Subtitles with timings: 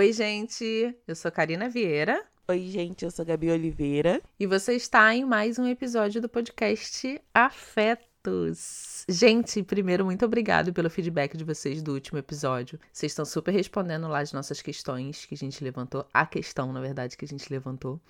[0.00, 0.96] Oi, gente.
[1.06, 2.24] Eu sou Karina Vieira.
[2.48, 3.04] Oi, gente.
[3.04, 4.22] Eu sou Gabi Oliveira.
[4.38, 9.04] E você está em mais um episódio do podcast Afetos.
[9.06, 12.80] Gente, primeiro, muito obrigado pelo feedback de vocês do último episódio.
[12.90, 16.06] Vocês estão super respondendo lá as nossas questões que a gente levantou.
[16.14, 18.00] A questão, na verdade, que a gente levantou.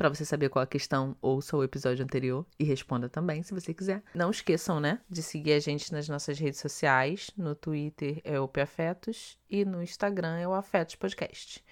[0.00, 3.74] Para você saber qual a questão, ouça o episódio anterior e responda também, se você
[3.74, 4.02] quiser.
[4.14, 7.30] Não esqueçam, né, de seguir a gente nas nossas redes sociais.
[7.36, 11.62] No Twitter é o Afetos e no Instagram é o Afetos Podcast.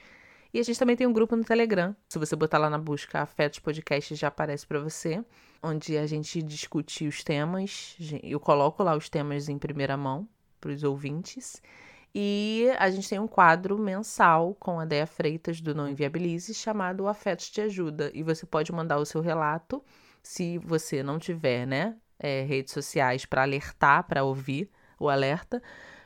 [0.52, 1.96] E a gente também tem um grupo no Telegram.
[2.06, 5.24] Se você botar lá na busca Afetos Podcast, já aparece para você,
[5.62, 7.96] onde a gente discute os temas.
[8.22, 10.28] Eu coloco lá os temas em primeira mão
[10.60, 11.62] para os ouvintes.
[12.20, 17.06] E a gente tem um quadro mensal com a Deia Freitas do Não Inviabilize chamado
[17.06, 18.10] Afetos Te Ajuda.
[18.12, 19.80] E você pode mandar o seu relato,
[20.20, 24.68] se você não tiver, né, é, redes sociais para alertar, para ouvir
[24.98, 25.62] o alerta.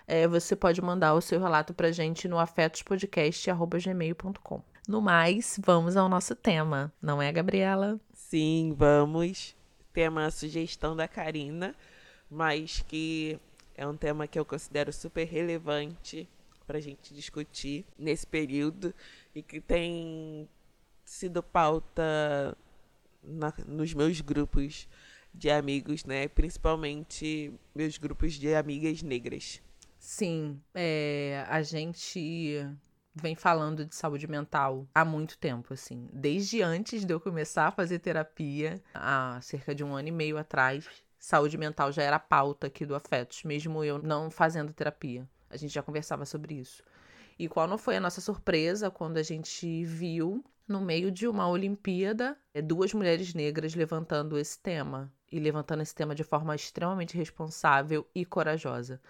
[0.06, 4.62] É, você pode mandar o seu relato para gente no afetospodcast.gmail.com.
[4.86, 7.98] No mais, vamos ao nosso tema, não é, Gabriela?
[8.12, 9.56] Sim, vamos.
[9.94, 11.74] Tema sugestão da Karina,
[12.30, 13.40] mas que
[13.76, 16.28] é um tema que eu considero super relevante
[16.66, 18.94] para a gente discutir nesse período
[19.34, 20.48] e que tem
[21.04, 22.56] sido pauta
[23.22, 24.88] na, nos meus grupos
[25.34, 26.28] de amigos, né?
[26.28, 29.60] Principalmente meus grupos de amigas negras.
[29.98, 32.66] Sim, é, a gente
[33.14, 36.08] vem falando de saúde mental há muito tempo, assim.
[36.12, 40.38] Desde antes de eu começar a fazer terapia, há cerca de um ano e meio
[40.38, 40.88] atrás,
[41.22, 45.24] saúde mental já era pauta aqui do Afetos, mesmo eu não fazendo terapia.
[45.48, 46.82] A gente já conversava sobre isso.
[47.38, 51.48] E qual não foi a nossa surpresa quando a gente viu, no meio de uma
[51.48, 55.12] Olimpíada, é, duas mulheres negras levantando esse tema.
[55.30, 59.00] E levantando esse tema de forma extremamente responsável e corajosa.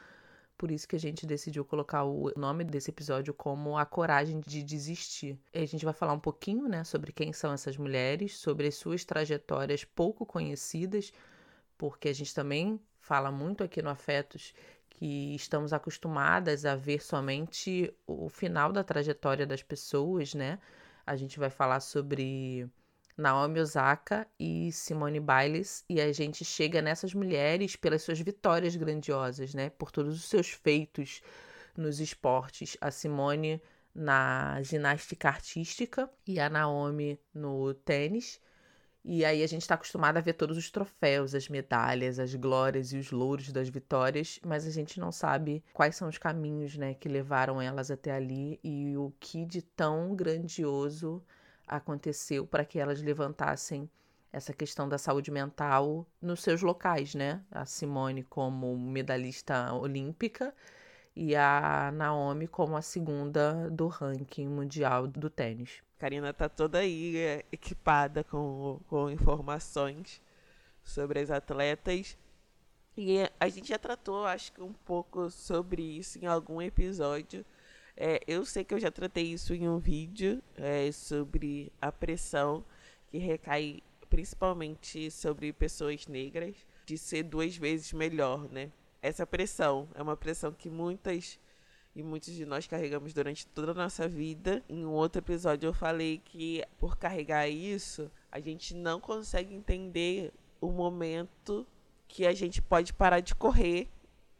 [0.59, 4.63] Por isso que a gente decidiu colocar o nome desse episódio como A Coragem de
[4.63, 5.41] Desistir.
[5.53, 8.75] E a gente vai falar um pouquinho, né, sobre quem são essas mulheres, sobre as
[8.75, 11.11] suas trajetórias pouco conhecidas,
[11.83, 14.55] porque a gente também fala muito aqui no Afetos
[14.89, 20.61] que estamos acostumadas a ver somente o final da trajetória das pessoas, né?
[21.05, 22.71] A gente vai falar sobre
[23.17, 29.53] Naomi Osaka e Simone Biles e a gente chega nessas mulheres pelas suas vitórias grandiosas,
[29.53, 29.69] né?
[29.71, 31.21] Por todos os seus feitos
[31.77, 32.77] nos esportes.
[32.81, 33.61] A Simone
[33.93, 38.41] na ginástica artística e a Naomi no tênis.
[39.05, 42.93] E aí a gente está acostumado a ver todos os troféus, as medalhas, as glórias
[42.93, 46.95] e os louros das vitórias, mas a gente não sabe quais são os caminhos, né,
[46.95, 51.23] que levaram elas até ali e o que de tão grandioso
[51.67, 53.91] aconteceu para que elas levantassem
[54.33, 57.43] essa questão da saúde mental nos seus locais, né?
[57.51, 60.55] A Simone como medalhista olímpica
[61.15, 65.83] e a Naomi como a segunda do ranking mundial do tênis.
[66.03, 70.21] Karina tá toda aí é, equipada com, com informações
[70.83, 72.19] sobre as atletas.
[72.97, 77.47] E a gente já tratou, acho que um pouco sobre isso em algum episódio.
[77.97, 82.65] É, eu sei que eu já tratei isso em um vídeo é, sobre a pressão
[83.07, 83.81] que recai
[84.11, 88.73] principalmente sobre pessoas negras de ser duas vezes melhor, né?
[89.01, 91.39] Essa pressão é uma pressão que muitas
[91.95, 94.63] e muitos de nós carregamos durante toda a nossa vida.
[94.69, 100.33] Em um outro episódio eu falei que por carregar isso, a gente não consegue entender
[100.61, 101.67] o momento
[102.09, 103.89] que a gente pode parar de correr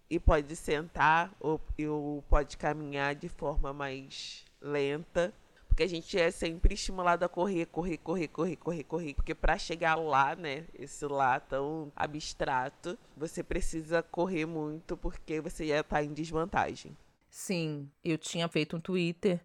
[0.09, 5.33] e pode sentar ou, ou pode caminhar de forma mais lenta.
[5.67, 9.15] Porque a gente é sempre estimulado a correr, correr, correr, correr, correr, correr.
[9.15, 15.67] Porque para chegar lá, né, esse lá tão abstrato, você precisa correr muito porque você
[15.67, 16.95] já está em desvantagem.
[17.33, 19.41] Sim, eu tinha feito um Twitter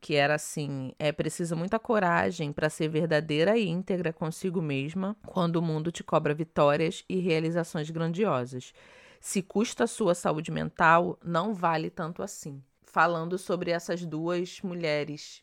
[0.00, 5.56] que era assim: é preciso muita coragem para ser verdadeira e íntegra consigo mesma quando
[5.56, 8.72] o mundo te cobra vitórias e realizações grandiosas.
[9.20, 12.60] Se custa a sua saúde mental, não vale tanto assim.
[12.82, 15.40] Falando sobre essas duas mulheres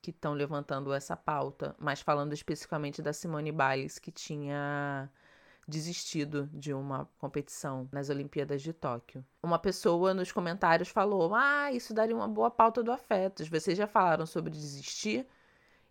[0.00, 5.10] que estão levantando essa pauta, mas falando especificamente da Simone Biles, que tinha
[5.66, 9.24] desistido de uma competição nas Olimpíadas de Tóquio.
[9.42, 13.48] Uma pessoa nos comentários falou: Ah, isso daria uma boa pauta do Afetos.
[13.48, 15.26] Vocês já falaram sobre desistir?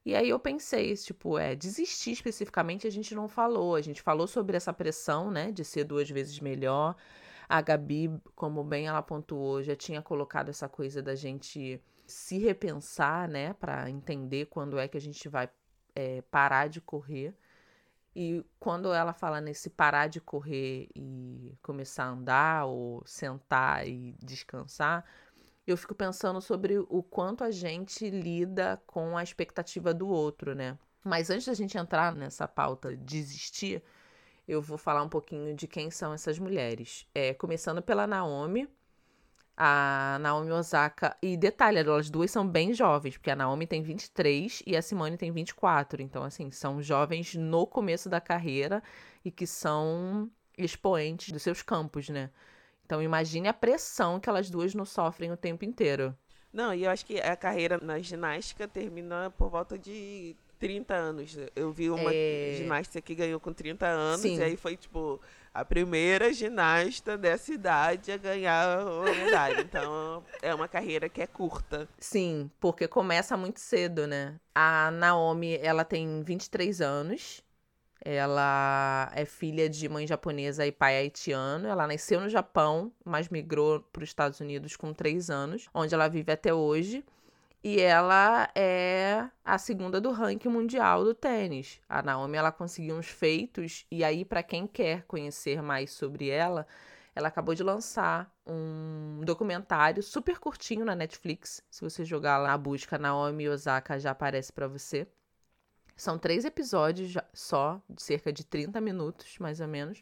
[0.06, 3.76] E aí eu pensei, tipo, é, desistir especificamente a gente não falou.
[3.76, 6.96] A gente falou sobre essa pressão, né, de ser duas vezes melhor.
[7.48, 13.30] A Gabi, como bem ela pontuou, já tinha colocado essa coisa da gente se repensar,
[13.30, 15.50] né, para entender quando é que a gente vai
[15.96, 17.34] é, parar de correr.
[18.16, 24.16] E quando ela fala nesse parar de correr e começar a andar ou sentar e
[24.24, 25.04] descansar,
[25.66, 30.78] eu fico pensando sobre o quanto a gente lida com a expectativa do outro, né?
[31.04, 33.84] Mas antes da gente entrar nessa pauta de desistir,
[34.48, 37.08] eu vou falar um pouquinho de quem são essas mulheres.
[37.16, 38.70] É, começando pela Naomi,
[39.56, 41.16] a Naomi Osaka.
[41.22, 45.18] E detalhe, elas duas são bem jovens, porque a Naomi tem 23 e a Simone
[45.18, 46.02] tem 24.
[46.02, 48.82] Então, assim, são jovens no começo da carreira
[49.24, 52.30] e que são expoentes dos seus campos, né?
[52.86, 56.16] Então, imagine a pressão que elas duas não sofrem o tempo inteiro.
[56.52, 61.38] Não, e eu acho que a carreira na ginástica termina por volta de 30 anos.
[61.56, 62.54] Eu vi uma é...
[62.58, 64.38] ginasta que ganhou com 30 anos Sim.
[64.38, 65.20] e aí foi, tipo,
[65.54, 69.62] a primeira ginasta dessa idade a ganhar a medalha.
[69.62, 71.88] Então, é uma carreira que é curta.
[72.00, 74.36] Sim, porque começa muito cedo, né?
[74.56, 77.44] A Naomi, ela tem 23 anos.
[78.06, 81.68] Ela é filha de mãe japonesa e pai haitiano.
[81.68, 86.10] Ela nasceu no Japão, mas migrou para os Estados Unidos com 3 anos, onde ela
[86.10, 87.06] vive até hoje.
[87.64, 91.80] E ela é a segunda do ranking mundial do tênis.
[91.88, 96.68] A Naomi ela conseguiu uns feitos e aí para quem quer conhecer mais sobre ela,
[97.16, 101.64] ela acabou de lançar um documentário super curtinho na Netflix.
[101.70, 105.08] Se você jogar lá na busca Naomi Osaka já aparece para você.
[105.96, 110.02] São três episódios só, de cerca de 30 minutos, mais ou menos.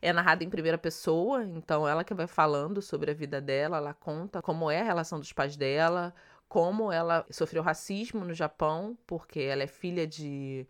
[0.00, 3.92] É narrado em primeira pessoa, então ela que vai falando sobre a vida dela, ela
[3.92, 6.14] conta como é a relação dos pais dela,
[6.52, 10.66] como ela sofreu racismo no Japão, porque ela é filha de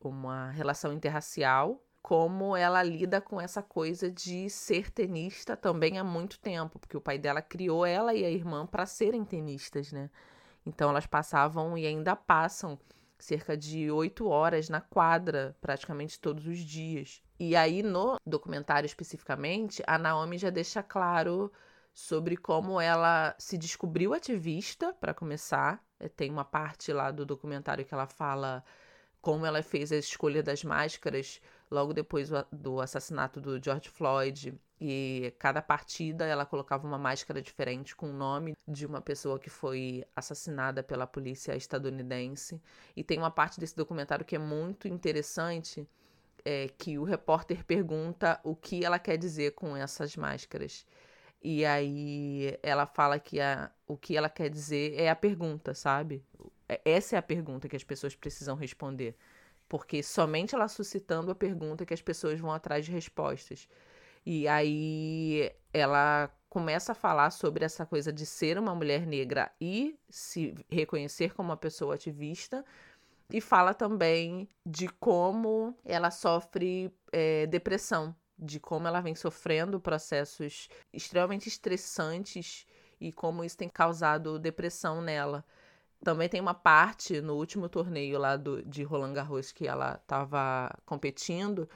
[0.00, 6.40] uma relação interracial, como ela lida com essa coisa de ser tenista também há muito
[6.40, 10.08] tempo, porque o pai dela criou ela e a irmã para serem tenistas, né?
[10.64, 12.78] Então elas passavam e ainda passam
[13.18, 17.22] cerca de oito horas na quadra, praticamente todos os dias.
[17.38, 21.52] E aí, no documentário especificamente, a Naomi já deixa claro
[21.92, 25.84] sobre como ela se descobriu ativista, para começar.
[25.98, 28.64] É, tem uma parte lá do documentário que ela fala
[29.20, 31.40] como ela fez a escolha das máscaras
[31.70, 34.58] logo depois do assassinato do George Floyd.
[34.80, 39.50] E cada partida ela colocava uma máscara diferente com o nome de uma pessoa que
[39.50, 42.60] foi assassinada pela polícia estadunidense.
[42.96, 45.86] E tem uma parte desse documentário que é muito interessante,
[46.42, 50.86] é, que o repórter pergunta o que ela quer dizer com essas máscaras.
[51.42, 56.22] E aí ela fala que a, o que ela quer dizer é a pergunta, sabe?
[56.68, 59.16] É, essa é a pergunta que as pessoas precisam responder.
[59.68, 63.68] Porque somente ela suscitando a pergunta que as pessoas vão atrás de respostas.
[64.26, 69.98] E aí ela começa a falar sobre essa coisa de ser uma mulher negra e
[70.10, 72.64] se reconhecer como uma pessoa ativista.
[73.32, 80.68] E fala também de como ela sofre é, depressão de como ela vem sofrendo processos
[80.92, 82.66] extremamente estressantes
[83.00, 85.44] e como isso tem causado depressão nela.
[86.02, 90.74] Também tem uma parte no último torneio lá do, de Roland Garros que ela estava
[90.86, 91.68] competindo,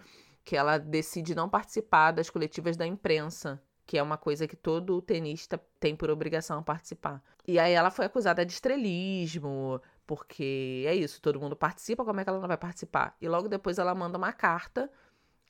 [0.42, 5.02] que ela decide não participar das coletivas da imprensa, que é uma coisa que todo
[5.02, 7.22] tenista tem por obrigação participar.
[7.46, 12.24] E aí ela foi acusada de estrelismo, porque é isso, todo mundo participa, como é
[12.24, 13.14] que ela não vai participar?
[13.20, 14.90] E logo depois ela manda uma carta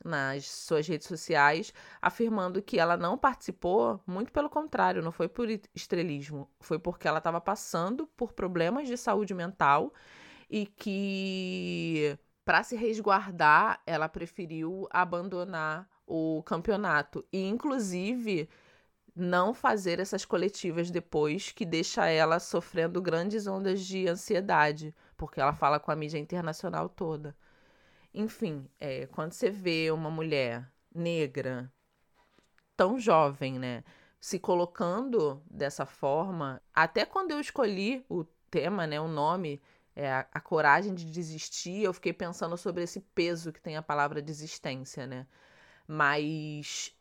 [0.04, 5.48] nas suas redes sociais, afirmando que ela não participou, muito pelo contrário, não foi por
[5.74, 9.92] estrelismo, foi porque ela estava passando por problemas de saúde mental
[10.50, 18.48] e que, para se resguardar, ela preferiu abandonar o campeonato e, inclusive,
[19.14, 25.54] não fazer essas coletivas depois, que deixa ela sofrendo grandes ondas de ansiedade, porque ela
[25.54, 27.34] fala com a mídia internacional toda.
[28.14, 31.70] Enfim, é, quando você vê uma mulher negra
[32.76, 33.82] tão jovem, né,
[34.20, 39.60] se colocando dessa forma, até quando eu escolhi o tema, né, o nome,
[39.96, 43.82] é, a, a, coragem de desistir, eu fiquei pensando sobre esse peso que tem a
[43.82, 45.26] palavra desistência, né?
[45.86, 46.96] Mas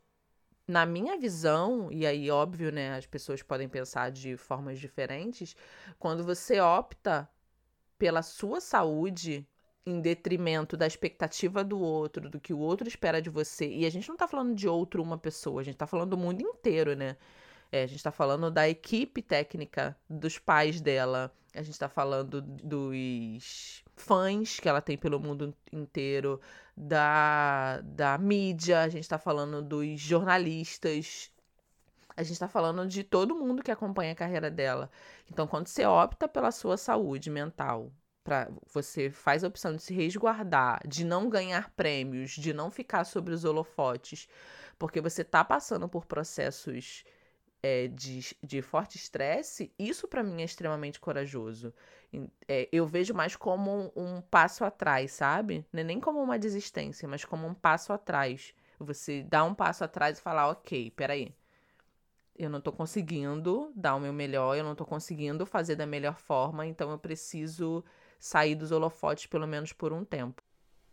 [0.67, 5.55] na minha visão, e aí óbvio, né, as pessoas podem pensar de formas diferentes,
[6.00, 7.29] quando você opta
[7.98, 9.48] pela sua saúde
[9.85, 13.67] em detrimento da expectativa do outro, do que o outro espera de você.
[13.67, 16.17] E a gente não tá falando de outro uma pessoa, a gente tá falando do
[16.17, 17.17] mundo inteiro, né?
[17.71, 22.41] É, a gente tá falando da equipe técnica dos pais dela, a gente tá falando
[22.41, 26.39] dos fãs que ela tem pelo mundo inteiro,
[26.77, 31.31] da, da mídia, a gente tá falando dos jornalistas,
[32.15, 34.89] a gente está falando de todo mundo que acompanha a carreira dela.
[35.31, 37.91] Então, quando você opta pela sua saúde mental,
[38.23, 43.03] para você faz a opção de se resguardar, de não ganhar prêmios, de não ficar
[43.03, 44.27] sobre os holofotes,
[44.79, 47.03] porque você está passando por processos
[47.61, 51.73] é, de, de forte estresse, isso para mim é extremamente corajoso.
[52.47, 55.65] É, eu vejo mais como um, um passo atrás, sabe?
[55.73, 58.53] É nem como uma desistência, mas como um passo atrás.
[58.79, 61.33] Você dá um passo atrás e falar, ok, peraí.
[62.35, 66.17] Eu não tô conseguindo dar o meu melhor, eu não tô conseguindo fazer da melhor
[66.17, 67.83] forma, então eu preciso
[68.23, 70.41] sair dos holofotes pelo menos por um tempo.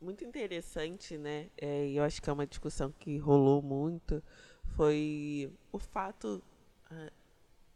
[0.00, 1.48] Muito interessante, né?
[1.56, 4.20] É, eu acho que é uma discussão que rolou muito.
[4.74, 6.42] Foi o fato
[6.90, 7.12] uh,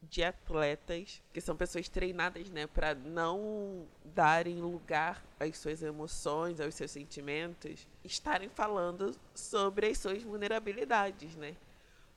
[0.02, 6.74] de atletas, que são pessoas treinadas, né, para não darem lugar às suas emoções, aos
[6.74, 11.54] seus sentimentos, estarem falando sobre as suas vulnerabilidades, né?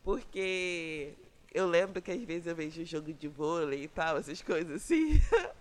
[0.03, 1.13] Porque
[1.53, 5.21] eu lembro que às vezes eu vejo jogo de vôlei e tal, essas coisas assim.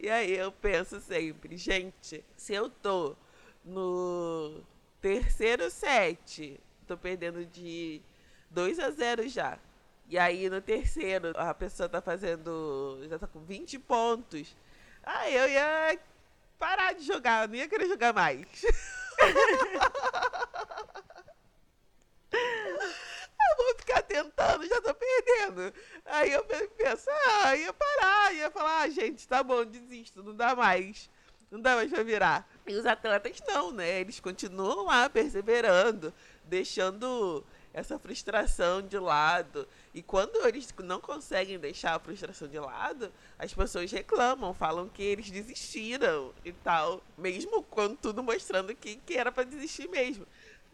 [0.00, 3.16] e aí eu penso sempre, gente, se eu tô
[3.64, 4.62] no
[5.00, 8.00] terceiro set, tô perdendo de
[8.50, 9.58] 2 a 0 já.
[10.08, 12.98] E aí no terceiro, a pessoa tá fazendo.
[13.10, 14.56] já tá com 20 pontos.
[15.02, 15.98] Aí eu ia
[16.58, 18.46] parar de jogar, não ia querer jogar mais.
[22.32, 23.74] eu vou
[24.38, 25.72] tentando, já tô perdendo.
[26.06, 27.10] Aí eu penso,
[27.42, 31.10] ah, ia parar, ia falar, ah, gente, tá bom, desisto, não dá mais.
[31.50, 32.48] Não dá mais pra virar.
[32.66, 34.00] E os atletas não, né?
[34.00, 36.12] Eles continuam lá perseverando,
[36.44, 37.42] deixando
[37.72, 39.66] essa frustração de lado.
[39.94, 45.02] E quando eles não conseguem deixar a frustração de lado, as pessoas reclamam, falam que
[45.02, 50.26] eles desistiram e tal, mesmo quando tudo mostrando que, que era para desistir mesmo.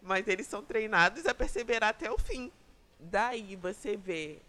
[0.03, 2.51] Mas eles são treinados a perseverar até o fim.
[2.99, 4.39] Daí você vê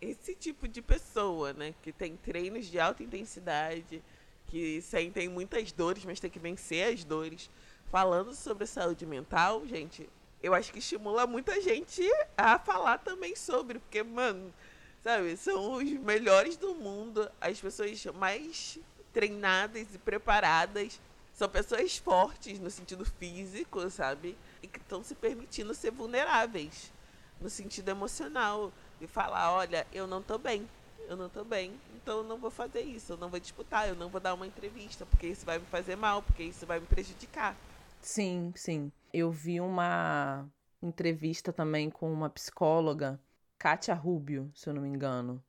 [0.00, 4.02] esse tipo de pessoa, né, que tem treinos de alta intensidade,
[4.46, 7.50] que sentem muitas dores, mas tem que vencer as dores,
[7.90, 10.08] falando sobre saúde mental, gente,
[10.42, 12.02] eu acho que estimula muita gente
[12.36, 14.52] a falar também sobre, porque, mano,
[15.00, 18.78] sabe, são os melhores do mundo, as pessoas mais
[19.12, 21.00] treinadas e preparadas,
[21.32, 24.36] são pessoas fortes no sentido físico, sabe?
[24.62, 26.92] E que estão se permitindo ser vulneráveis
[27.40, 30.68] no sentido emocional e falar, olha, eu não tô bem,
[31.08, 33.94] eu não tô bem, então eu não vou fazer isso, eu não vou disputar, eu
[33.94, 36.86] não vou dar uma entrevista, porque isso vai me fazer mal, porque isso vai me
[36.86, 37.56] prejudicar.
[38.00, 38.92] Sim, sim.
[39.12, 40.46] Eu vi uma
[40.82, 43.20] entrevista também com uma psicóloga,
[43.58, 45.42] Kátia Rubio, se eu não me engano,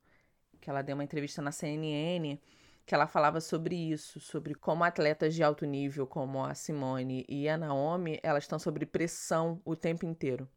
[0.60, 2.38] que ela deu uma entrevista na CNN
[2.86, 7.48] que ela falava sobre isso, sobre como atletas de alto nível como a Simone e
[7.48, 10.48] a Naomi, elas estão sob pressão o tempo inteiro.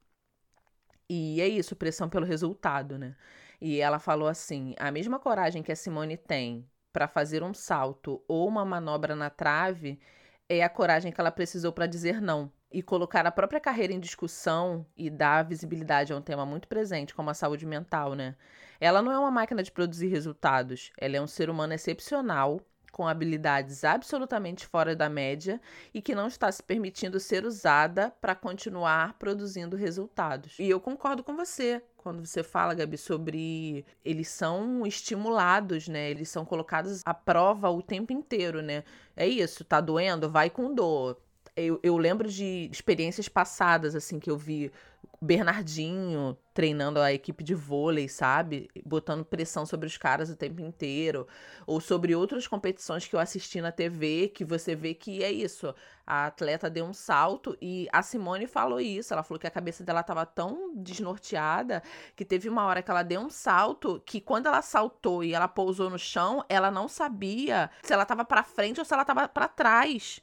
[1.09, 3.15] E é isso, pressão pelo resultado, né?
[3.59, 8.23] E ela falou assim: a mesma coragem que a Simone tem para fazer um salto
[8.27, 9.99] ou uma manobra na trave
[10.47, 13.99] é a coragem que ela precisou para dizer não e colocar a própria carreira em
[13.99, 18.35] discussão e dar visibilidade a um tema muito presente, como a saúde mental, né?
[18.79, 22.61] Ela não é uma máquina de produzir resultados, ela é um ser humano excepcional,
[22.91, 25.59] com habilidades absolutamente fora da média
[25.93, 30.57] e que não está se permitindo ser usada para continuar produzindo resultados.
[30.59, 36.09] E eu concordo com você quando você fala, Gabi, sobre eles são estimulados, né?
[36.09, 38.83] Eles são colocados à prova o tempo inteiro, né?
[39.15, 40.29] É isso, tá doendo?
[40.29, 41.19] Vai com dor.
[41.55, 44.71] Eu, eu lembro de experiências passadas, assim, que eu vi
[45.21, 48.69] Bernardinho treinando a equipe de vôlei, sabe?
[48.85, 51.27] Botando pressão sobre os caras o tempo inteiro.
[51.67, 55.73] Ou sobre outras competições que eu assisti na TV, que você vê que é isso.
[56.05, 59.13] A atleta deu um salto e a Simone falou isso.
[59.13, 61.83] Ela falou que a cabeça dela estava tão desnorteada
[62.15, 65.47] que teve uma hora que ela deu um salto que quando ela saltou e ela
[65.47, 69.27] pousou no chão, ela não sabia se ela estava para frente ou se ela estava
[69.27, 70.21] para trás.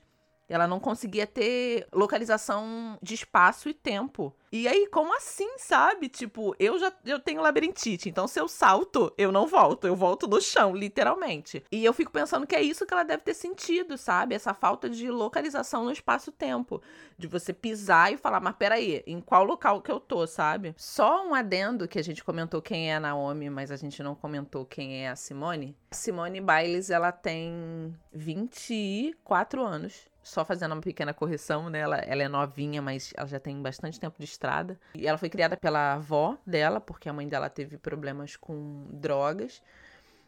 [0.49, 4.35] Ela não conseguia ter localização de espaço e tempo.
[4.53, 6.09] E aí, como assim, sabe?
[6.09, 10.27] Tipo, eu já eu tenho labirintite, então se eu salto, eu não volto, eu volto
[10.29, 11.65] no chão, literalmente.
[11.71, 14.35] E eu fico pensando que é isso que ela deve ter sentido, sabe?
[14.35, 16.81] Essa falta de localização no espaço-tempo.
[17.19, 20.75] De você pisar e falar, mas peraí, em qual local que eu tô, sabe?
[20.77, 24.15] Só um adendo que a gente comentou quem é a Naomi, mas a gente não
[24.15, 25.77] comentou quem é a Simone.
[25.91, 31.79] A Simone Biles, ela tem 24 anos só fazendo uma pequena correção, né?
[31.79, 34.79] Ela, ela é novinha, mas ela já tem bastante tempo de estrada.
[34.97, 39.63] E ela foi criada pela avó dela, porque a mãe dela teve problemas com drogas.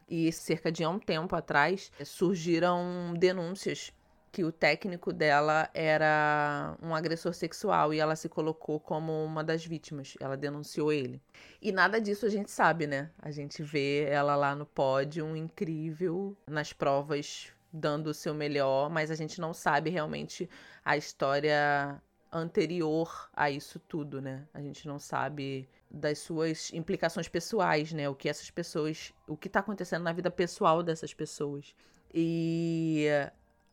[0.08, 3.92] E cerca de um tempo atrás surgiram denúncias
[4.30, 9.66] que o técnico dela era um agressor sexual e ela se colocou como uma das
[9.66, 10.14] vítimas.
[10.20, 11.20] Ela denunciou ele.
[11.60, 13.10] E nada disso a gente sabe, né?
[13.20, 19.10] A gente vê ela lá no pódio, incrível, nas provas dando o seu melhor, mas
[19.10, 20.48] a gente não sabe realmente
[20.84, 22.00] a história
[22.32, 24.46] anterior a isso tudo, né?
[24.52, 28.08] A gente não sabe das suas implicações pessoais, né?
[28.08, 31.74] O que essas pessoas, o que está acontecendo na vida pessoal dessas pessoas.
[32.12, 33.06] E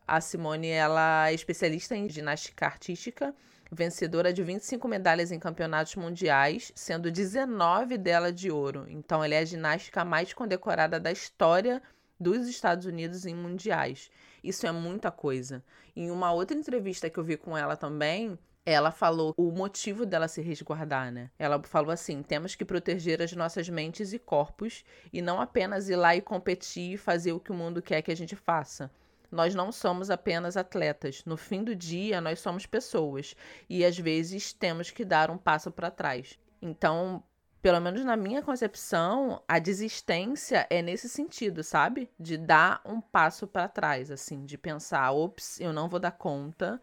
[0.08, 3.36] a Simone, ela é especialista em ginástica artística,
[3.72, 8.86] vencedora de 25 medalhas em campeonatos mundiais, sendo 19 dela de ouro.
[8.88, 11.82] Então, ela é a ginástica mais condecorada da história
[12.20, 14.10] dos Estados Unidos em mundiais.
[14.44, 15.64] Isso é muita coisa.
[15.96, 20.28] Em uma outra entrevista que eu vi com ela também, ela falou o motivo dela
[20.28, 21.30] se resguardar, né?
[21.38, 25.96] Ela falou assim: temos que proteger as nossas mentes e corpos e não apenas ir
[25.96, 28.90] lá e competir e fazer o que o mundo quer que a gente faça.
[29.32, 31.24] Nós não somos apenas atletas.
[31.26, 33.36] No fim do dia, nós somos pessoas
[33.70, 36.40] e às vezes temos que dar um passo para trás.
[36.62, 37.24] Então,
[37.66, 42.12] pelo menos na minha concepção, a desistência é nesse sentido, sabe?
[42.20, 46.80] De dar um passo para trás, assim, de pensar, ops, eu não vou dar conta,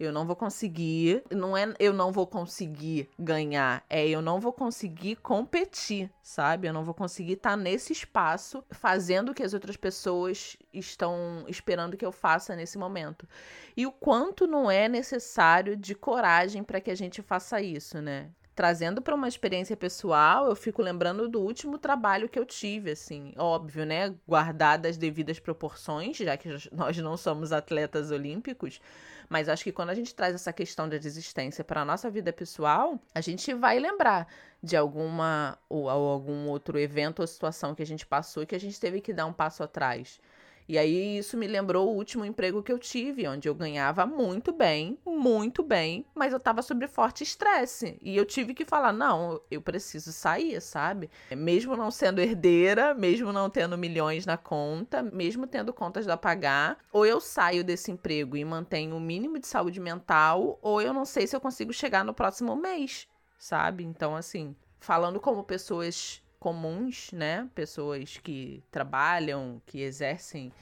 [0.00, 4.54] eu não vou conseguir, não é eu não vou conseguir ganhar, é eu não vou
[4.54, 6.66] conseguir competir, sabe?
[6.66, 11.44] Eu não vou conseguir estar tá nesse espaço fazendo o que as outras pessoas estão
[11.46, 13.28] esperando que eu faça nesse momento.
[13.76, 18.30] E o quanto não é necessário de coragem para que a gente faça isso, né?
[18.54, 23.32] Trazendo para uma experiência pessoal, eu fico lembrando do último trabalho que eu tive, assim,
[23.38, 28.80] óbvio, né, guardadas as devidas proporções, já que nós não somos atletas olímpicos,
[29.28, 32.32] mas acho que quando a gente traz essa questão da desistência para a nossa vida
[32.32, 34.26] pessoal, a gente vai lembrar
[34.62, 38.78] de alguma ou, algum outro evento ou situação que a gente passou que a gente
[38.78, 40.20] teve que dar um passo atrás.
[40.68, 44.52] E aí isso me lembrou o último emprego que eu tive, onde eu ganhava muito
[44.52, 47.98] bem, muito bem, mas eu tava sob forte estresse.
[48.00, 51.10] E eu tive que falar: não, eu preciso sair, sabe?
[51.30, 56.78] Mesmo não sendo herdeira, mesmo não tendo milhões na conta, mesmo tendo contas a pagar,
[56.92, 61.04] ou eu saio desse emprego e mantenho o mínimo de saúde mental, ou eu não
[61.04, 63.06] sei se eu consigo chegar no próximo mês,
[63.38, 63.84] sabe?
[63.84, 67.48] Então, assim, falando como pessoas comuns, né?
[67.54, 70.52] Pessoas que trabalham, que exercem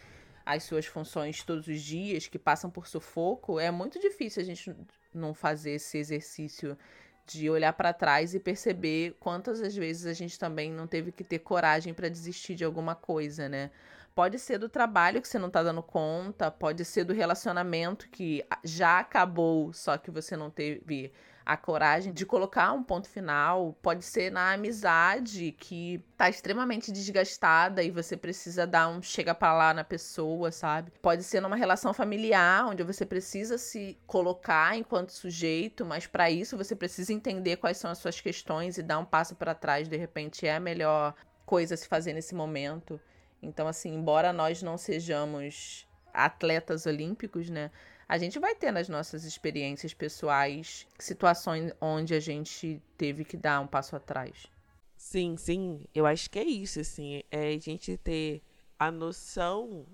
[0.45, 4.77] as suas funções todos os dias, que passam por sufoco, é muito difícil a gente
[5.15, 6.77] não fazer esse exercício
[7.25, 11.25] de olhar para trás e perceber quantas as vezes a gente também não teve que
[11.25, 13.71] ter coragem para desistir de alguma coisa, né?
[14.15, 18.45] Pode ser do trabalho que você não tá dando conta, pode ser do relacionamento que
[18.63, 21.11] já acabou, só que você não teve
[21.51, 23.77] a coragem de colocar um ponto final.
[23.83, 29.53] Pode ser na amizade que tá extremamente desgastada e você precisa dar um chega para
[29.53, 30.93] lá na pessoa, sabe?
[31.03, 36.57] Pode ser numa relação familiar onde você precisa se colocar enquanto sujeito, mas para isso
[36.57, 39.97] você precisa entender quais são as suas questões e dar um passo para trás, de
[39.97, 43.01] repente é a melhor coisa a se fazer nesse momento.
[43.43, 45.85] Então, assim, embora nós não sejamos
[46.15, 47.73] atletas olímpicos, né?
[48.11, 53.61] A gente vai ter nas nossas experiências pessoais situações onde a gente teve que dar
[53.61, 54.49] um passo atrás.
[54.97, 55.85] Sim, sim.
[55.95, 57.23] Eu acho que é isso, assim.
[57.31, 58.43] É a gente ter
[58.77, 59.87] a noção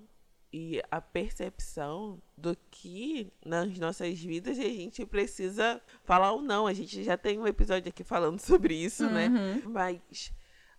[0.51, 6.65] e a percepção do que nas nossas vidas a gente precisa falar ou não.
[6.65, 9.27] A gente já tem um episódio aqui falando sobre isso, né?
[9.27, 9.33] uhum.
[9.33, 9.61] né?
[9.63, 10.33] Mas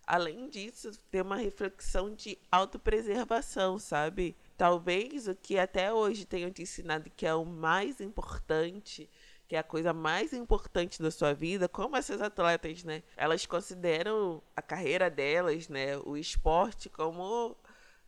[0.05, 4.35] além disso, ter uma reflexão de autopreservação, sabe?
[4.59, 9.09] Talvez o que até hoje tenham te ensinado que é o mais importante,
[9.47, 13.01] que é a coisa mais importante da sua vida, como essas atletas, né?
[13.15, 17.55] Elas consideram a carreira delas, né, o esporte como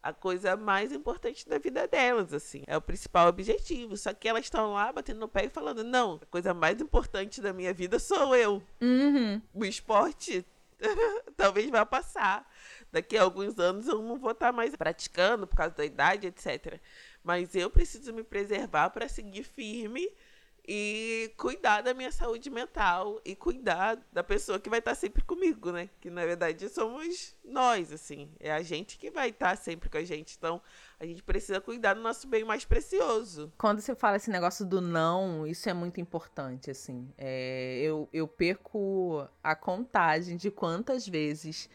[0.03, 2.63] a coisa mais importante da vida delas, assim.
[2.67, 3.95] É o principal objetivo.
[3.95, 7.39] Só que elas estão lá batendo no pé e falando: não, a coisa mais importante
[7.39, 8.61] da minha vida sou eu.
[8.81, 9.41] Uhum.
[9.53, 10.45] O esporte
[11.37, 12.45] talvez vá passar.
[12.91, 16.80] Daqui a alguns anos eu não vou estar mais praticando por causa da idade, etc.
[17.23, 20.12] Mas eu preciso me preservar para seguir firme
[20.67, 25.71] e cuidar da minha saúde mental e cuidar da pessoa que vai estar sempre comigo,
[25.71, 25.89] né?
[25.99, 30.04] Que na verdade somos nós, assim, é a gente que vai estar sempre com a
[30.04, 30.36] gente.
[30.38, 30.62] Então,
[30.99, 33.51] a gente precisa cuidar do nosso bem mais precioso.
[33.58, 37.12] Quando você fala esse negócio do não, isso é muito importante, assim.
[37.17, 41.69] É, eu, eu perco a contagem de quantas vezes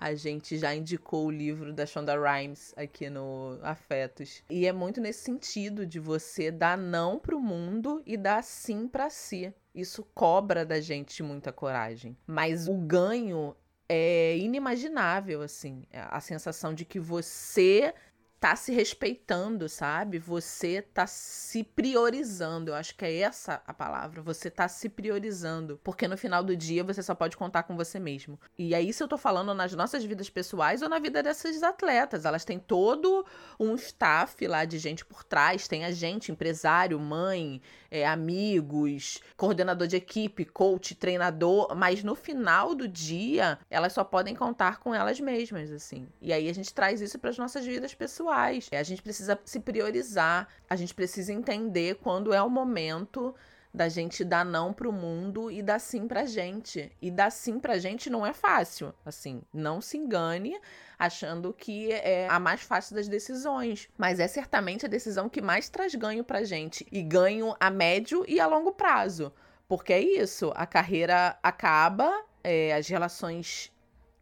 [0.00, 4.42] a gente já indicou o livro da Shonda Rhimes aqui no Afetos.
[4.48, 9.10] E é muito nesse sentido de você dar não pro mundo e dar sim para
[9.10, 9.52] si.
[9.74, 12.16] Isso cobra da gente muita coragem.
[12.26, 13.54] Mas o ganho
[13.86, 15.84] é inimaginável, assim.
[15.92, 17.92] A sensação de que você
[18.40, 20.18] tá se respeitando, sabe?
[20.18, 22.70] Você tá se priorizando.
[22.70, 24.22] Eu acho que é essa a palavra.
[24.22, 25.78] Você tá se priorizando.
[25.84, 28.40] Porque no final do dia você só pode contar com você mesmo.
[28.58, 32.24] E é isso eu tô falando nas nossas vidas pessoais ou na vida dessas atletas.
[32.24, 33.26] Elas têm todo
[33.58, 35.68] um staff lá de gente por trás.
[35.68, 41.76] Tem a gente, empresário, mãe, é, amigos, coordenador de equipe, coach, treinador.
[41.76, 46.08] Mas no final do dia, elas só podem contar com elas mesmas, assim.
[46.22, 48.68] E aí a gente traz isso para as nossas vidas pessoais pessoais.
[48.72, 53.34] A gente precisa se priorizar, a gente precisa entender quando é o momento
[53.72, 56.90] da gente dar não pro mundo e dar sim pra gente.
[57.00, 58.92] E dar sim pra gente não é fácil.
[59.04, 60.60] Assim, não se engane
[60.98, 63.88] achando que é a mais fácil das decisões.
[63.96, 66.86] Mas é certamente a decisão que mais traz ganho pra gente.
[66.90, 69.32] E ganho a médio e a longo prazo.
[69.68, 73.72] Porque é isso, a carreira acaba, é, as relações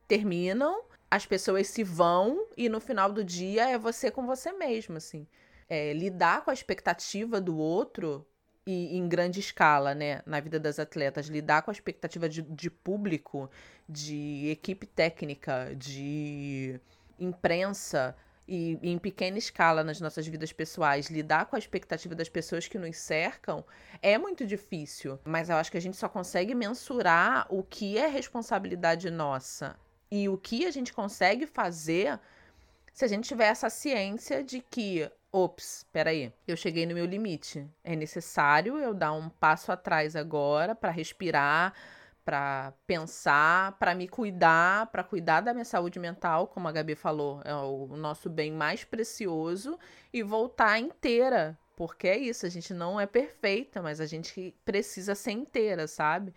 [0.06, 4.96] terminam as pessoas se vão e no final do dia é você com você mesmo,
[4.96, 5.26] assim.
[5.68, 8.26] É, lidar com a expectativa do outro
[8.66, 12.70] e em grande escala, né, na vida das atletas, lidar com a expectativa de, de
[12.70, 13.50] público,
[13.88, 16.78] de equipe técnica, de
[17.18, 18.14] imprensa
[18.46, 22.68] e, e, em pequena escala nas nossas vidas pessoais, lidar com a expectativa das pessoas
[22.68, 23.64] que nos cercam
[24.02, 25.18] é muito difícil.
[25.24, 29.76] Mas eu acho que a gente só consegue mensurar o que é responsabilidade nossa
[30.10, 32.18] e o que a gente consegue fazer
[32.92, 37.64] se a gente tiver essa ciência de que, ops, peraí, eu cheguei no meu limite.
[37.84, 41.74] É necessário eu dar um passo atrás agora para respirar,
[42.24, 47.40] para pensar, para me cuidar, para cuidar da minha saúde mental, como a Gabi falou,
[47.44, 49.78] é o nosso bem mais precioso
[50.12, 51.56] e voltar inteira.
[51.76, 56.34] Porque é isso, a gente não é perfeita, mas a gente precisa ser inteira, sabe?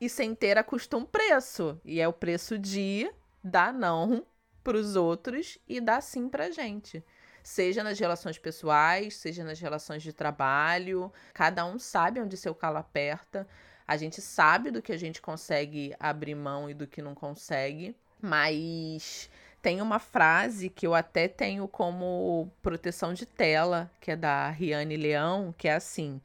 [0.00, 1.80] E ser inteira custa um preço.
[1.84, 3.10] E é o preço de
[3.42, 4.24] dar não
[4.62, 7.04] para os outros e dar sim para gente.
[7.42, 11.12] Seja nas relações pessoais, seja nas relações de trabalho.
[11.34, 13.46] Cada um sabe onde seu calo aperta.
[13.86, 17.94] A gente sabe do que a gente consegue abrir mão e do que não consegue.
[18.20, 19.28] Mas
[19.60, 24.96] tem uma frase que eu até tenho como proteção de tela, que é da Riane
[24.96, 26.22] Leão, que é assim: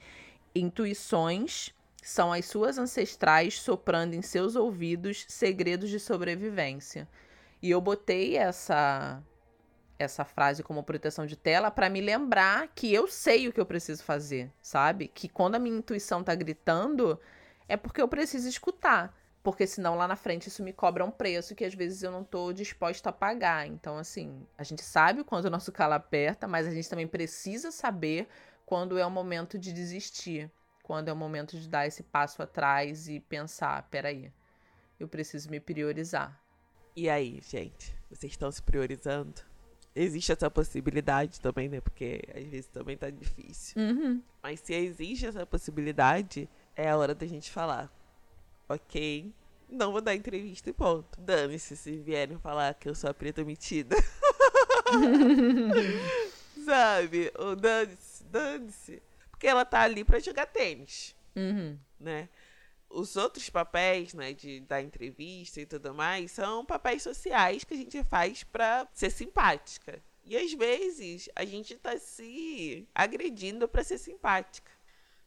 [0.56, 1.74] intuições
[2.10, 7.08] são as suas ancestrais soprando em seus ouvidos segredos de sobrevivência.
[7.62, 9.22] E eu botei essa
[10.00, 13.66] essa frase como proteção de tela para me lembrar que eu sei o que eu
[13.66, 15.10] preciso fazer, sabe?
[15.10, 17.20] Que quando a minha intuição tá gritando,
[17.68, 19.14] é porque eu preciso escutar.
[19.44, 22.24] Porque senão lá na frente isso me cobra um preço que às vezes eu não
[22.24, 23.68] tô disposta a pagar.
[23.68, 27.70] Então, assim, a gente sabe quando o nosso calo aperta, mas a gente também precisa
[27.70, 28.28] saber
[28.66, 30.50] quando é o momento de desistir
[30.90, 34.32] quando é o momento de dar esse passo atrás e pensar, peraí,
[35.00, 36.42] eu preciso me priorizar.
[36.96, 39.36] E aí, gente, vocês estão se priorizando?
[39.96, 41.80] Existe essa possibilidade também, né?
[41.80, 43.80] Porque às vezes também tá difícil.
[43.80, 44.20] Uhum.
[44.42, 47.88] Mas se existe essa possibilidade, é a hora da gente falar.
[48.68, 49.32] Ok,
[49.70, 51.22] não vou dar entrevista e ponto.
[51.22, 53.96] Dane-se se vierem falar que eu sou a preta metida.
[56.66, 57.32] Sabe?
[57.38, 59.09] Ou dane-se, dane-se.
[59.40, 61.16] Porque ela tá ali para jogar tênis.
[61.34, 61.80] Uhum.
[61.98, 62.28] Né?
[62.90, 67.78] Os outros papéis, né, de dar entrevista e tudo mais, são papéis sociais que a
[67.78, 70.04] gente faz para ser simpática.
[70.26, 74.70] E às vezes a gente tá se agredindo para ser simpática.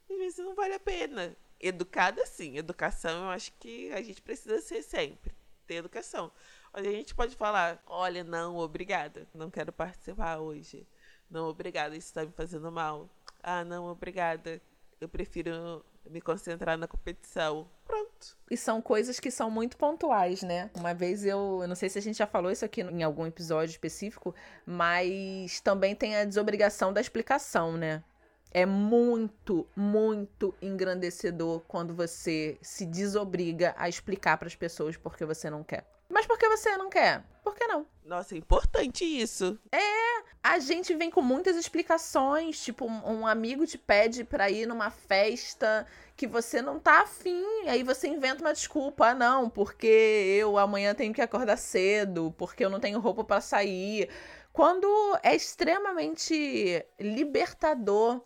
[0.07, 1.35] Às vezes não vale a pena.
[1.59, 2.55] Educada, sim.
[2.55, 5.33] Educação, eu acho que a gente precisa ser sempre.
[5.65, 6.31] Ter educação.
[6.71, 9.27] Mas a gente pode falar: olha, não, obrigada.
[9.33, 10.85] Não quero participar hoje.
[11.31, 11.97] Não, obrigada.
[11.97, 13.09] Isso está me fazendo mal.
[13.43, 14.61] Ah, não, obrigada.
[15.01, 17.69] Eu prefiro me concentrar na competição.
[17.85, 18.37] Pronto.
[18.49, 20.69] E são coisas que são muito pontuais, né?
[20.75, 23.25] Uma vez eu, eu não sei se a gente já falou isso aqui em algum
[23.25, 24.33] episódio específico,
[24.65, 28.03] mas também tem a desobrigação da explicação, né?
[28.51, 35.49] É muito, muito engrandecedor quando você se desobriga a explicar para as pessoas porque você
[35.49, 35.85] não quer.
[36.13, 37.23] Mas por que você não quer?
[37.43, 37.85] Por que não?
[38.05, 39.59] Nossa, é importante isso.
[39.71, 44.89] É, a gente vem com muitas explicações, tipo, um amigo te pede para ir numa
[44.89, 50.57] festa que você não tá afim, aí você inventa uma desculpa, ah, não, porque eu
[50.57, 54.09] amanhã tenho que acordar cedo, porque eu não tenho roupa para sair.
[54.53, 54.87] Quando
[55.23, 58.21] é extremamente libertador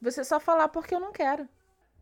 [0.00, 1.48] você só falar porque eu não quero.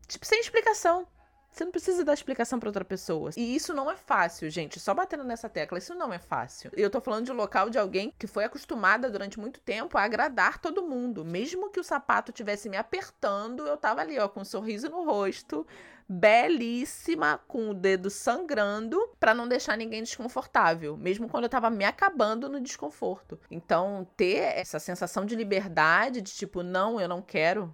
[0.07, 1.07] Tipo, sem explicação.
[1.55, 3.31] Você não precisa dar explicação para outra pessoa.
[3.37, 4.77] E isso não é fácil, gente.
[4.77, 6.69] Só batendo nessa tecla, isso não é fácil.
[6.75, 10.59] Eu tô falando de local de alguém que foi acostumada durante muito tempo a agradar
[10.59, 11.23] todo mundo.
[11.23, 15.05] Mesmo que o sapato tivesse me apertando, eu tava ali, ó, com um sorriso no
[15.05, 15.65] rosto,
[16.09, 21.85] belíssima, com o dedo sangrando, para não deixar ninguém desconfortável, mesmo quando eu tava me
[21.85, 23.39] acabando no desconforto.
[23.49, 27.73] Então, ter essa sensação de liberdade, de tipo, não, eu não quero,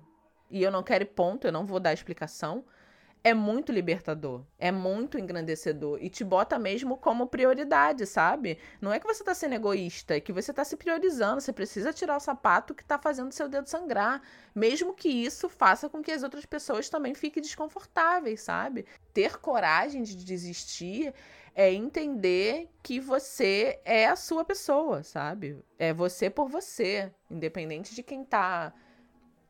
[0.52, 2.64] e eu não quero ponto, eu não vou dar explicação
[3.24, 8.58] é muito libertador, é muito engrandecedor e te bota mesmo como prioridade, sabe?
[8.80, 11.94] Não é que você tá sendo egoísta, é que você tá se priorizando, você precisa
[11.94, 14.22] tirar o sapato que tá fazendo seu dedo sangrar,
[14.56, 18.86] mesmo que isso faça com que as outras pessoas também fiquem desconfortáveis, sabe?
[19.14, 21.14] Ter coragem de desistir
[21.54, 25.64] é entender que você é a sua pessoa, sabe?
[25.78, 28.74] É você por você, independente de quem tá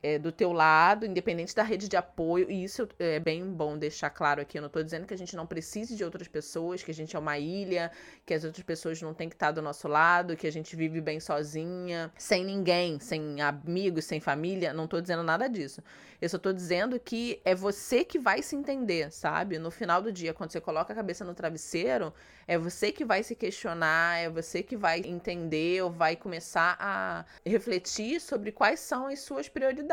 [0.03, 4.09] é, do teu lado, independente da rede de apoio, e isso é bem bom deixar
[4.09, 4.57] claro aqui.
[4.57, 7.15] Eu não estou dizendo que a gente não precise de outras pessoas, que a gente
[7.15, 7.91] é uma ilha,
[8.25, 10.99] que as outras pessoas não têm que estar do nosso lado, que a gente vive
[10.99, 14.73] bem sozinha, sem ninguém, sem amigos, sem família.
[14.73, 15.83] Não estou dizendo nada disso.
[16.19, 19.57] Eu só estou dizendo que é você que vai se entender, sabe?
[19.57, 22.13] No final do dia, quando você coloca a cabeça no travesseiro,
[22.47, 27.25] é você que vai se questionar, é você que vai entender ou vai começar a
[27.45, 29.90] refletir sobre quais são as suas prioridades.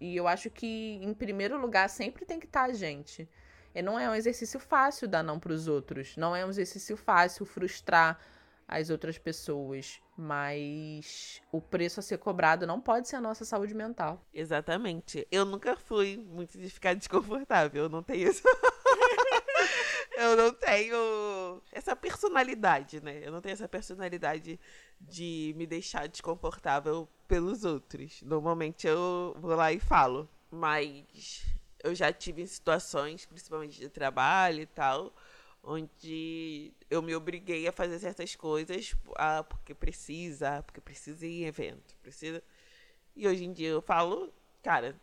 [0.00, 3.28] E eu acho que, em primeiro lugar, sempre tem que estar a gente.
[3.74, 6.16] E não é um exercício fácil dar não para os outros.
[6.16, 8.18] Não é um exercício fácil frustrar
[8.66, 10.00] as outras pessoas.
[10.16, 14.24] Mas o preço a ser cobrado não pode ser a nossa saúde mental.
[14.34, 15.26] Exatamente.
[15.30, 17.84] Eu nunca fui muito de ficar desconfortável.
[17.84, 18.42] Eu não tenho isso.
[20.18, 23.20] eu não tenho essa personalidade, né?
[23.24, 24.58] Eu não tenho essa personalidade
[25.00, 28.20] de me deixar desconfortável pelos outros.
[28.22, 30.28] Normalmente eu vou lá e falo.
[30.50, 31.44] Mas
[31.84, 35.14] eu já tive situações, principalmente de trabalho e tal,
[35.62, 41.46] onde eu me obriguei a fazer certas coisas ah, porque precisa, porque precisa ir em
[41.46, 42.42] evento, precisa.
[43.14, 44.96] E hoje em dia eu falo, cara,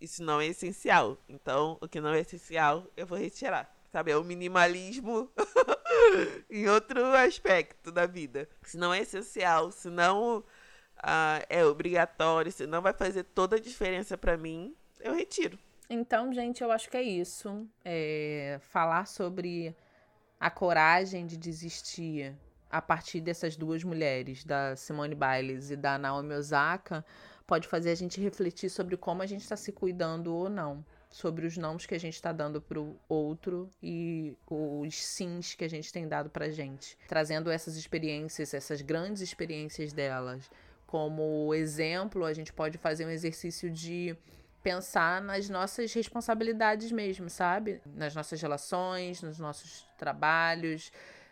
[0.00, 1.16] isso não é essencial.
[1.28, 3.74] Então, o que não é essencial, eu vou retirar.
[3.94, 4.10] Sabe?
[4.10, 5.30] É o minimalismo
[6.50, 8.48] em outro aspecto da vida.
[8.64, 13.60] Se não é essencial, se não uh, é obrigatório, se não vai fazer toda a
[13.60, 15.56] diferença para mim, eu retiro.
[15.88, 17.68] Então, gente, eu acho que é isso.
[17.84, 19.76] É falar sobre
[20.40, 22.36] a coragem de desistir
[22.68, 27.04] a partir dessas duas mulheres, da Simone Biles e da Naomi Osaka,
[27.46, 31.46] pode fazer a gente refletir sobre como a gente está se cuidando ou não sobre
[31.46, 35.70] os nãos que a gente está dando para o outro e os sims que a
[35.70, 40.50] gente tem dado para gente, trazendo essas experiências, essas grandes experiências delas.
[40.88, 44.16] Como exemplo, a gente pode fazer um exercício de
[44.60, 47.80] pensar nas nossas responsabilidades mesmo, sabe?
[47.86, 50.90] Nas nossas relações, nos nossos trabalhos,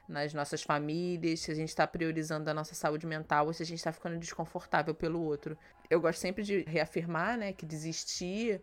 [0.09, 3.67] nas nossas famílias, se a gente está priorizando a nossa saúde mental ou se a
[3.67, 5.59] gente está ficando desconfortável pelo outro.
[5.91, 8.63] Eu gosto sempre de reafirmar, né, que desistir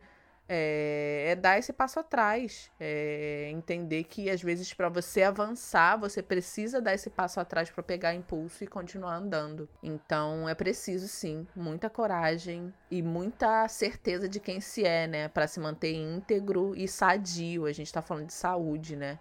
[0.51, 6.23] é, é, dar esse passo atrás, é entender que às vezes para você avançar você
[6.23, 9.69] precisa dar esse passo atrás para pegar impulso e continuar andando.
[9.83, 15.45] Então é preciso sim muita coragem e muita certeza de quem se é, né, para
[15.45, 17.67] se manter íntegro e sadio.
[17.67, 19.19] A gente está falando de saúde, né?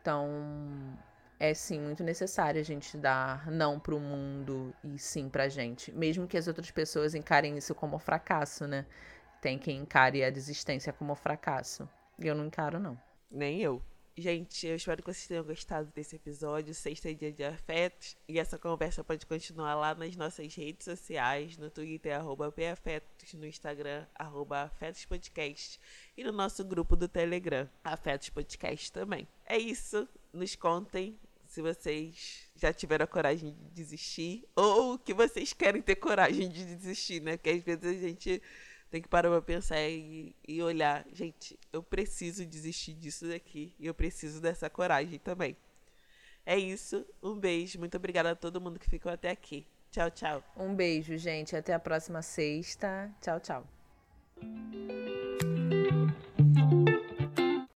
[0.00, 0.26] Então
[1.38, 5.92] é sim muito necessário a gente dar não para o mundo e sim para gente,
[5.92, 8.86] mesmo que as outras pessoas encarem isso como fracasso, né?
[9.40, 11.88] Tem quem encare a desistência como fracasso.
[12.18, 13.00] Eu não encaro, não.
[13.30, 13.82] Nem eu.
[14.20, 16.74] Gente, eu espero que vocês tenham gostado desse episódio.
[16.74, 18.16] Sexta é dia de afetos.
[18.26, 23.46] E essa conversa pode continuar lá nas nossas redes sociais, no Twitter, arroba PAfetos, no
[23.46, 25.80] Instagram, arroba Afetos Podcast.
[26.16, 29.28] E no nosso grupo do Telegram, Afetos Podcast também.
[29.46, 30.08] É isso.
[30.32, 34.48] Nos contem se vocês já tiveram a coragem de desistir.
[34.56, 37.36] Ou que vocês querem ter coragem de desistir, né?
[37.36, 38.42] Porque às vezes a gente
[38.90, 41.04] tem que parar pra pensar e, e olhar.
[41.12, 43.72] Gente, eu preciso desistir disso daqui.
[43.78, 45.56] E eu preciso dessa coragem também.
[46.44, 47.04] É isso.
[47.22, 47.78] Um beijo.
[47.78, 49.66] Muito obrigada a todo mundo que ficou até aqui.
[49.90, 50.44] Tchau, tchau.
[50.56, 51.54] Um beijo, gente.
[51.54, 53.10] Até a próxima sexta.
[53.20, 53.66] Tchau, tchau.